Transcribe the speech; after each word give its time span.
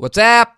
WhatsApp 0.00 0.52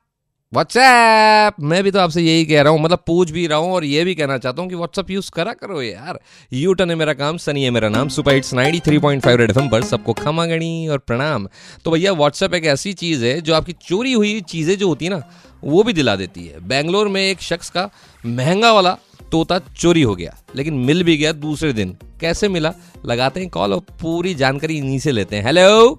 WhatsApp 0.53 1.55
मैं 1.63 1.83
भी 1.85 1.91
तो 1.91 1.99
आपसे 1.99 2.23
यही 2.23 2.45
कह 2.47 2.63
रहा 2.63 2.73
हूँ 2.73 2.81
मतलब 2.81 2.99
पूछ 3.07 3.31
भी 3.31 3.47
रहा 3.47 3.59
हूँ 3.59 3.73
और 3.73 3.85
ये 3.85 4.05
भी 4.05 4.15
कहना 4.15 4.39
चाहता 4.39 4.63
हूँ 4.63 4.69
कि 4.71 4.77
व्हाट्सएप 4.77 5.11
यूज़ 5.11 5.31
करा 5.31 5.53
करो 5.53 5.83
यार। 5.83 6.19
यूटन 6.53 6.91
है 6.91 6.97
मेरा 6.97 7.13
काम 7.15 7.37
सनी 7.37 7.65
है 7.65 7.71
मेरा 7.71 7.89
नाम 7.89 8.09
सुपर 8.09 8.35
हिट्स 8.35 8.53
93.5 8.55 9.37
रेड 9.37 9.53
पर 9.71 9.83
सबको 9.83 10.13
खमा 10.13 10.47
गणी 10.47 10.89
और 10.89 10.99
प्रणाम। 10.99 11.49
तो 11.85 11.91
भैया 11.91 12.13
व्हाट्सएप 12.13 12.55
एक 12.55 12.65
ऐसी 12.67 12.93
चीज़ 12.93 13.25
है 13.25 13.41
जो 13.41 13.55
आपकी 13.55 13.73
चोरी 13.83 14.13
हुई 14.13 14.41
चीज़ें 14.41 14.77
जो 14.79 14.89
होती 14.89 15.05
है 15.05 15.11
ना, 15.11 15.23
वो 15.65 15.83
भी 15.83 15.93
दिला 15.93 16.17
देती 16.17 16.47
है। 16.47 16.67
बेंगलोर 16.69 17.09
में 17.09 17.23
एक 17.23 17.41
शख्स 17.41 17.71
का 17.71 17.89
महँगा 18.25 18.73
वाला 18.73 18.97
तोता 19.33 19.59
चोरी 19.59 20.03
हो 20.03 20.15
गया, 20.17 20.37
लेकिन 20.57 20.75
मिल 20.75 21.03
भी 21.03 21.17
गया 21.17 21.33
दूसरे 21.33 21.73
दिन। 21.73 21.97
कैसे 22.21 22.49
मिला? 22.49 22.75
लगाते 23.07 23.41
हैं 23.41 23.49
कॉल 23.49 23.73
और 23.73 23.81
पूरी 24.03 24.35
जानकारी 24.35 24.79
इन्हीं 24.79 24.99
से 24.99 25.13
लेते 25.13 25.37
हैं। 25.37 25.45
हेलो 25.45 25.99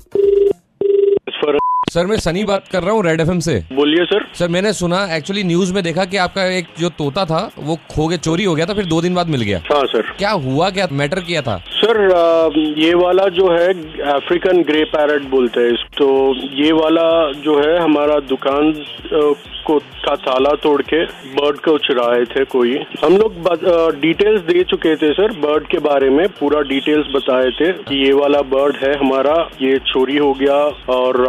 सर 1.90 2.06
मैं 2.06 2.18
सनी 2.20 2.44
बात 2.44 2.68
कर 2.72 2.84
रहा 2.84 2.92
हूँ 2.94 3.04
रेड 3.04 3.22
एफएम 3.22 3.40
से। 3.40 3.54
बोलिए 3.74 4.04
सर। 4.06 4.26
सर 4.40 4.48
मैंने 4.50 4.74
सुना 4.74 4.98
एक्चुअली 5.16 5.44
न्यूज़ 5.44 5.74
में 5.74 5.82
देखा 5.84 6.06
कि 6.06 6.18
आपका 6.20 6.46
एक 6.58 6.68
जो 6.80 6.90
तोता 6.98 7.26
था 7.26 7.40
वो 7.60 7.76
खो 7.92 8.08
के 8.08 8.18
चोरी 8.20 8.44
हो 8.44 8.54
गया 8.56 8.66
था 8.66 8.74
फिर 8.74 8.86
दो 8.86 9.02
दिन 9.02 9.16
बाद 9.16 9.28
मिल 9.28 9.42
गया। 9.42 9.62
हाँ 9.72 9.86
सर। 9.88 10.12
क्या 10.18 10.32
हुआ 10.46 10.70
क्या 10.70 10.88
मैटर 10.94 11.20
किया 11.22 11.42
था? 11.42 11.58
सर 11.76 11.98
ये 12.78 12.94
वाला 12.96 13.28
जो 13.34 13.52
है 13.52 13.68
अफ्रीकन 14.14 14.62
ग्रे 14.64 14.84
पैरट 14.92 15.30
बोलते 15.30 15.62
हैं 15.62 15.76
तो 15.98 16.08
ये 16.56 16.72
वाला 16.74 17.10
जो 17.44 17.60
है 17.60 17.78
हमारा 17.80 18.20
दुकान 18.30 18.72
को 19.66 19.78
का 20.04 20.14
ताला 20.18 20.50
तोड़ 20.64 20.82
के 20.84 21.04
बर्ड 21.34 21.58
को 21.60 21.78
चुराए 21.80 22.24
थे 22.26 22.44
कोई। 22.52 22.78
हम 23.04 23.18
लोग 23.18 23.34
डिटेल्स 24.02 24.42
दे 24.44 24.64
चुके 24.70 24.96
थे 24.96 25.12
सर 25.14 25.32
बर्ड 25.40 25.68
के 25.68 25.78
बारे 25.80 26.10
में 26.10 26.28
पूरा 26.40 26.62
डिटेल्स 26.70 27.08
बताए 27.16 27.50
थे 27.60 27.72
कि 27.84 28.04
ये 28.06 28.12
वाला 28.14 28.42
बर्ड 28.54 28.76
है 28.78 28.94
हमारा 29.00 29.36
ये 29.62 29.78
चोरी 29.88 30.18
हो 30.18 30.32
गया 30.34 30.58
और 30.96 31.22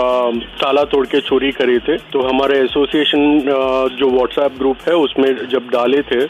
ताला 0.60 0.82
तोड़ 0.86 1.04
के 1.06 1.20
चोरी 1.22 1.50
करे 1.52 1.78
थे। 1.80 1.96
तो 2.12 2.22
हमारे 2.22 2.58
एसोसिएशन 2.60 3.40
जो 3.98 4.10
व्हाट्सएप 4.10 4.58
ग्रुप 4.58 4.88
है 4.88 4.94
उसमें 4.98 5.28
जब 5.48 5.68
डाले 5.72 6.02
थे 6.04 6.22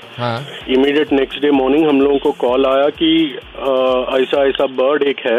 इमीडिएट 0.74 1.12
नेक्स्ट 1.12 1.42
डे 1.42 1.50
मॉर्निंग 1.52 1.88
हम 1.88 2.00
लोगों 2.00 2.18
को 2.18 2.32
कॉल 2.41 2.66
आया 2.66 2.88
कि 3.00 3.12
ऐसा 4.16 4.44
ऐसा 4.48 4.66
बर्ड 4.74 5.02
एक 5.04 5.26
है 5.26 5.38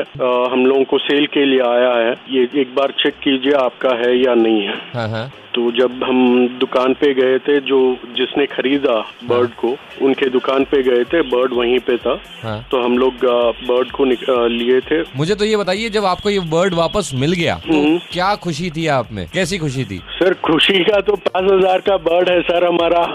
हम 0.52 0.66
लोगों 0.66 0.84
को 0.86 0.98
सेल 1.02 1.26
के 1.34 1.46
लिए 1.46 1.62
आया 1.68 1.94
है। 1.98 2.16
ये 2.32 2.48
एक 2.62 2.76
बार 2.76 2.94
चेक 3.00 3.14
कीजिए 3.24 3.54
आपका 3.60 3.96
है 3.98 4.18
या 4.18 4.34
नहीं 4.38 4.62
है। 4.62 4.76
हाँ 4.94 5.08
हाँ। 5.10 5.32
तो 5.56 5.72
जब 5.72 6.04
हम 6.04 6.48
दुकान 6.60 6.94
पे 6.94 7.14
गए 7.14 7.38
थे 7.46 7.60
जो 7.62 7.78
जिसने 8.18 8.46
खरीदा 8.48 8.94
बर्ड 9.30 9.50
को 9.56 9.70
उनके 10.02 10.30
दुकान 10.30 10.64
पे 10.66 10.82
गए 10.84 11.04
थे 11.04 11.22
बर्ड 11.30 11.54
वहीं 11.54 11.80
पे 11.88 11.98
था। 11.98 12.14
हाँ। 12.44 12.58
तो 12.72 12.82
हम 12.82 12.98
लोग 12.98 13.26
बर्ड 13.64 13.92
को 13.92 14.06
लिए 14.06 14.80
थे। 14.82 15.02
मुझे 15.18 15.36
तो 15.36 15.46
ये 15.46 15.58
बताइए 15.58 15.90
जब 15.90 16.06
आपको 16.06 16.30
ये 16.30 16.40
बर्ड 16.52 16.74
वापस 16.74 17.12
मिल 17.16 17.34
गया 17.34 17.56
तो 17.58 17.74
हम्म। 17.74 17.98
क्या 18.12 18.34
खुशी 18.44 18.70
थी 18.76 18.88
आप 18.88 19.12
में 19.12 19.26
कैसी 19.34 19.58
खुशी 19.58 19.86
थी? 19.86 19.98
सर 19.98 20.34
खुशी 20.34 20.84
का 20.84 21.00
तो 21.02 21.16
पाँच 21.16 21.52
हज़ार 21.52 21.80
का 21.80 21.98
बर्ड 21.98 22.30
है 22.30 22.42
सर 22.42 22.66
हमारा। 22.66 23.06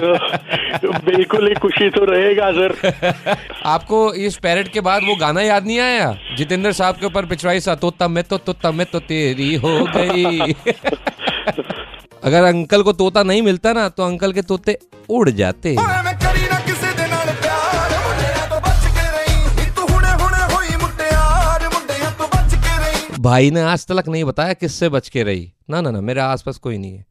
तो, 0.00 0.16
तो 0.78 0.92
बिल्कुल 1.06 1.48
ही 1.48 1.54
खुशी 1.54 1.90
तो 1.90 2.04
रहेगा 2.04 2.50
सर। 2.52 2.74
आपको 3.66 4.14
इस 4.14 4.36
पैरेट 4.36 4.68
के 4.68 4.80
बाद 4.80 5.02
वो 5.02 5.16
गाना 5.16 5.40
याद 5.40 5.66
नहीं 5.66 5.78
आया? 5.78 6.16
जितेंद्र 6.36 6.72
साहब 6.72 6.94
के 6.94 7.06
ऊपर 7.06 7.26
पिछवाई 7.26 7.60
सा 7.60 7.74
तोता 7.74 8.08
मैं 8.08 8.24
तो 8.24 8.38
तोता 8.38 8.70
मैं 8.70 8.86
तो 8.92 8.98
तेरी 9.00 9.54
हो 9.54 9.78
गई। 9.96 10.54
अगर 12.24 12.44
अंकल 12.44 12.82
को 12.82 12.92
तोता 12.92 13.22
नहीं 13.22 13.42
मिलता 13.42 13.72
ना 13.72 13.88
तो 13.88 14.02
अंकल 14.02 14.32
के 14.32 14.42
तोते 14.42 14.78
उड़ 15.10 15.30
जाते 15.30 15.74
भाई 23.26 23.50
ने 23.50 23.60
आज 23.60 23.86
तक 23.86 24.04
नहीं 24.08 24.24
बताया 24.24 24.52
किससे 24.52 24.88
बच 24.88 25.08
के 25.08 25.22
रही। 25.22 25.52
ना 25.70 25.80
ना 25.80 25.90
ना, 25.90 26.00
मेरे 26.00 26.20
आसपास 26.20 26.58
कोई 26.58 26.78
नहीं 26.78 26.92
है। 26.92 27.06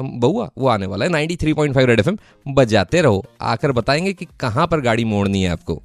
बउआ, 0.00 0.50
वो 0.58 0.68
आने 0.68 0.86
वाला 0.86 1.04
है 1.04 1.10
93.5 1.10 1.86
रेड 1.86 2.00
एफएम 2.00 2.18
बजाते 2.48 3.02
रहो, 3.02 3.24
आकर 3.40 3.72
बताएँगे 3.72 4.12
कि 4.12 4.24
कहाँ 4.40 4.66
पर 4.66 4.80
गाड़ी 4.80 5.04
मोड़नी 5.04 5.42
है 5.42 5.48
आपको। 5.48 5.82